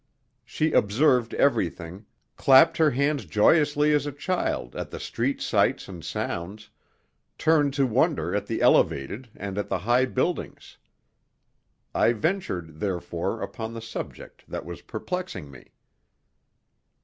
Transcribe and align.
She 0.43 0.71
observed 0.71 1.35
everything, 1.35 2.07
clapped 2.35 2.77
her 2.77 2.89
hands 2.89 3.23
joyously 3.25 3.93
as 3.93 4.07
a 4.07 4.11
child 4.11 4.75
at 4.75 4.89
the 4.89 4.99
street 4.99 5.41
sights 5.43 5.87
and 5.87 6.03
sounds, 6.03 6.71
turned 7.37 7.75
to 7.75 7.85
wonder 7.85 8.33
at 8.35 8.47
the 8.47 8.63
elevated 8.63 9.29
and 9.35 9.59
at 9.59 9.69
the 9.69 9.77
high 9.77 10.05
buildings. 10.05 10.79
I 11.93 12.13
ventured, 12.13 12.79
therefore, 12.79 13.43
upon 13.43 13.75
the 13.75 13.79
subject 13.81 14.43
that 14.47 14.65
was 14.65 14.81
perplexing 14.81 15.51
me. 15.51 15.67